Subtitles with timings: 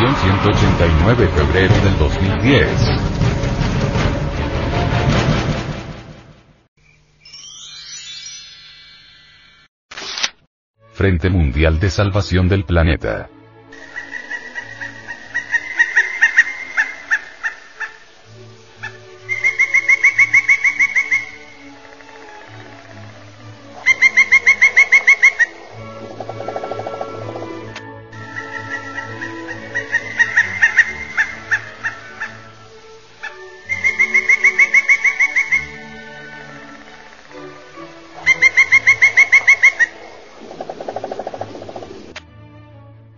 [0.00, 2.68] edición 189 febrero del 2010.
[10.92, 13.28] Frente Mundial de Salvación del Planeta.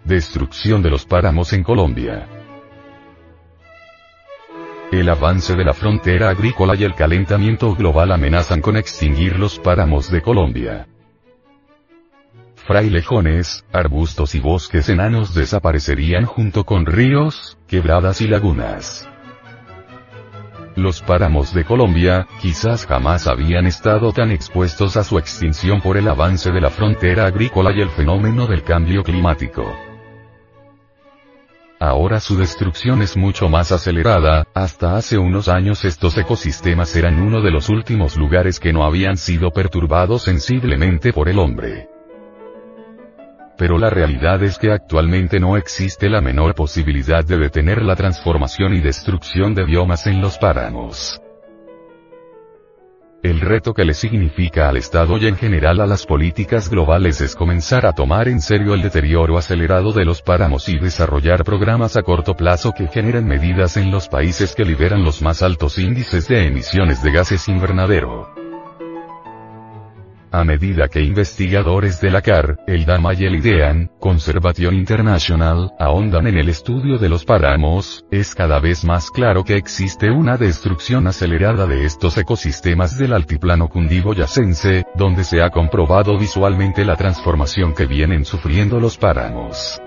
[0.04, 2.26] Destrucción de los páramos en Colombia.
[4.90, 10.10] El avance de la frontera agrícola y el calentamiento global amenazan con extinguir los páramos
[10.10, 10.88] de Colombia.
[12.56, 19.08] Frailejones, arbustos y bosques enanos desaparecerían junto con ríos, quebradas y lagunas.
[20.74, 26.08] Los páramos de Colombia, quizás jamás habían estado tan expuestos a su extinción por el
[26.08, 29.91] avance de la frontera agrícola y el fenómeno del cambio climático.
[31.84, 37.40] Ahora su destrucción es mucho más acelerada, hasta hace unos años estos ecosistemas eran uno
[37.42, 41.88] de los últimos lugares que no habían sido perturbados sensiblemente por el hombre.
[43.58, 48.74] Pero la realidad es que actualmente no existe la menor posibilidad de detener la transformación
[48.74, 51.21] y destrucción de biomas en los páramos.
[53.22, 57.36] El reto que le significa al Estado y en general a las políticas globales es
[57.36, 62.02] comenzar a tomar en serio el deterioro acelerado de los páramos y desarrollar programas a
[62.02, 66.48] corto plazo que generen medidas en los países que liberan los más altos índices de
[66.48, 68.41] emisiones de gases invernadero.
[70.34, 76.26] A medida que investigadores de la CAR, el DAMA y el IDEAN, Conservation International, ahondan
[76.26, 81.06] en el estudio de los páramos, es cada vez más claro que existe una destrucción
[81.06, 87.84] acelerada de estos ecosistemas del altiplano cundiboyacense, donde se ha comprobado visualmente la transformación que
[87.84, 89.82] vienen sufriendo los páramos.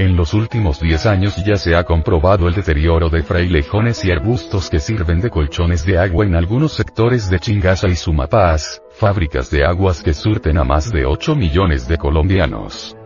[0.00, 4.70] En los últimos 10 años ya se ha comprobado el deterioro de frailejones y arbustos
[4.70, 9.62] que sirven de colchones de agua en algunos sectores de Chingasa y Sumapaz, fábricas de
[9.62, 12.96] aguas que surten a más de 8 millones de colombianos.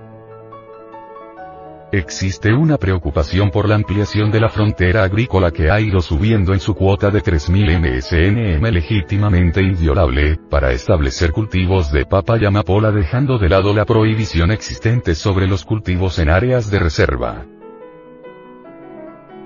[1.97, 6.59] Existe una preocupación por la ampliación de la frontera agrícola que ha ido subiendo en
[6.59, 13.38] su cuota de 3.000 MSNM legítimamente inviolable, para establecer cultivos de papa y amapola dejando
[13.38, 17.47] de lado la prohibición existente sobre los cultivos en áreas de reserva.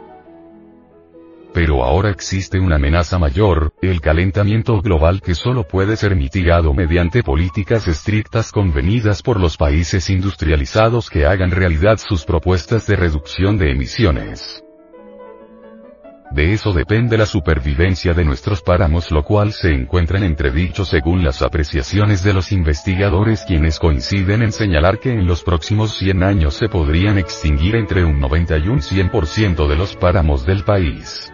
[1.53, 7.23] Pero ahora existe una amenaza mayor, el calentamiento global que solo puede ser mitigado mediante
[7.23, 13.72] políticas estrictas convenidas por los países industrializados que hagan realidad sus propuestas de reducción de
[13.72, 14.63] emisiones.
[16.31, 21.25] De eso depende la supervivencia de nuestros páramos lo cual se encuentra en entredicho según
[21.25, 26.53] las apreciaciones de los investigadores quienes coinciden en señalar que en los próximos 100 años
[26.53, 31.34] se podrían extinguir entre un 90 y un 100% de los páramos del país.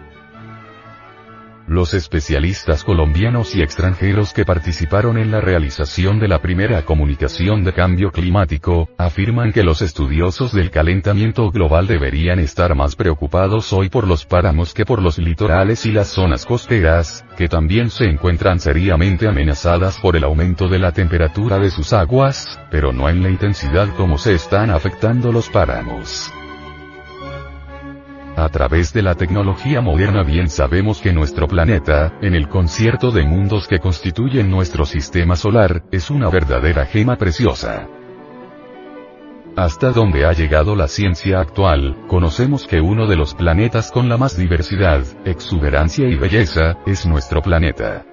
[1.68, 7.74] Los especialistas colombianos y extranjeros que participaron en la realización de la primera comunicación de
[7.74, 14.06] cambio climático, afirman que los estudiosos del calentamiento global deberían estar más preocupados hoy por
[14.06, 19.28] los páramos que por los litorales y las zonas costeras, que también se encuentran seriamente
[19.28, 23.94] amenazadas por el aumento de la temperatura de sus aguas, pero no en la intensidad
[23.94, 26.32] como se están afectando los páramos.
[28.38, 33.24] A través de la tecnología moderna bien sabemos que nuestro planeta, en el concierto de
[33.24, 37.88] mundos que constituyen nuestro sistema solar, es una verdadera gema preciosa.
[39.56, 44.16] Hasta donde ha llegado la ciencia actual, conocemos que uno de los planetas con la
[44.16, 48.04] más diversidad, exuberancia y belleza, es nuestro planeta.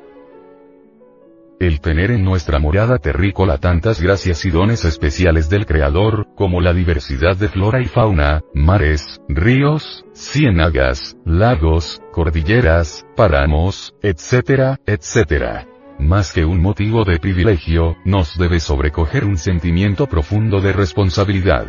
[1.60, 6.74] El tener en nuestra morada terrícola tantas gracias y dones especiales del Creador, como la
[6.74, 15.66] diversidad de flora y fauna, mares, ríos, ciénagas, lagos, cordilleras, páramos, etcétera, etcétera.
[15.98, 21.68] Más que un motivo de privilegio, nos debe sobrecoger un sentimiento profundo de responsabilidad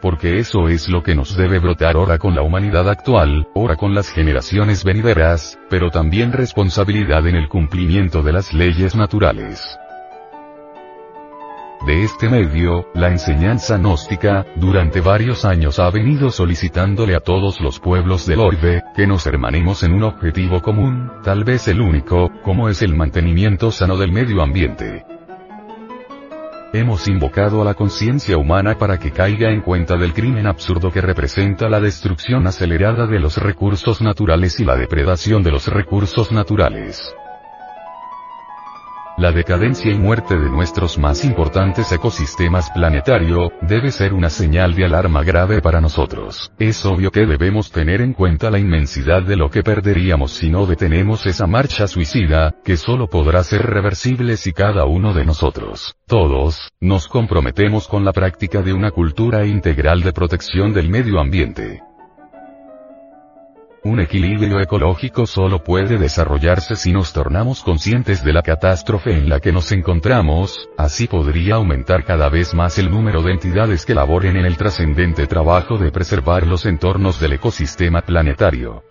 [0.00, 3.94] porque eso es lo que nos debe brotar ahora con la humanidad actual, ahora con
[3.94, 9.78] las generaciones venideras, pero también responsabilidad en el cumplimiento de las leyes naturales.
[11.86, 17.78] De este medio, la enseñanza gnóstica, durante varios años ha venido solicitándole a todos los
[17.78, 22.68] pueblos del orbe, que nos hermanemos en un objetivo común, tal vez el único, como
[22.68, 25.17] es el mantenimiento sano del medio ambiente.
[26.70, 31.00] Hemos invocado a la conciencia humana para que caiga en cuenta del crimen absurdo que
[31.00, 37.14] representa la destrucción acelerada de los recursos naturales y la depredación de los recursos naturales.
[39.18, 44.84] La decadencia y muerte de nuestros más importantes ecosistemas planetario, debe ser una señal de
[44.84, 46.52] alarma grave para nosotros.
[46.56, 50.66] Es obvio que debemos tener en cuenta la inmensidad de lo que perderíamos si no
[50.66, 56.70] detenemos esa marcha suicida, que solo podrá ser reversible si cada uno de nosotros, todos,
[56.80, 61.80] nos comprometemos con la práctica de una cultura integral de protección del medio ambiente.
[63.98, 69.40] Un equilibrio ecológico solo puede desarrollarse si nos tornamos conscientes de la catástrofe en la
[69.40, 74.36] que nos encontramos, así podría aumentar cada vez más el número de entidades que laboren
[74.36, 78.84] en el trascendente trabajo de preservar los entornos del ecosistema planetario.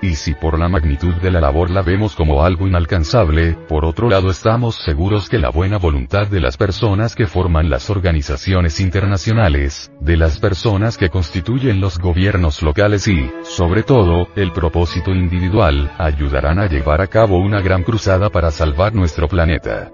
[0.00, 4.08] Y si por la magnitud de la labor la vemos como algo inalcanzable, por otro
[4.08, 9.90] lado estamos seguros que la buena voluntad de las personas que forman las organizaciones internacionales,
[10.00, 16.60] de las personas que constituyen los gobiernos locales y, sobre todo, el propósito individual, ayudarán
[16.60, 19.90] a llevar a cabo una gran cruzada para salvar nuestro planeta.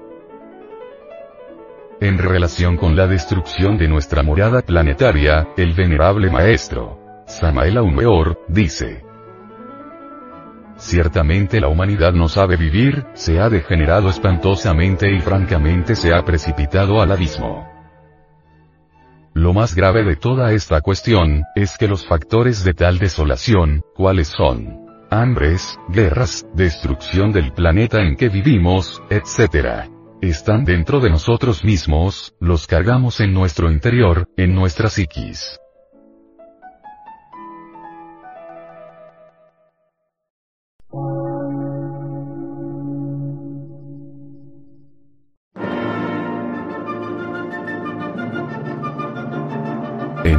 [2.03, 9.03] En relación con la destrucción de nuestra morada planetaria, el venerable maestro, Samael Aumeor, dice,
[10.85, 17.01] Ciertamente la humanidad no sabe vivir, se ha degenerado espantosamente y francamente se ha precipitado
[17.01, 17.67] al abismo.
[19.33, 24.29] Lo más grave de toda esta cuestión, es que los factores de tal desolación, ¿cuáles
[24.29, 24.87] son?
[25.11, 29.89] Hambres, guerras, destrucción del planeta en que vivimos, etc.
[30.21, 35.59] Están dentro de nosotros mismos, los cargamos en nuestro interior, en nuestra psiquis.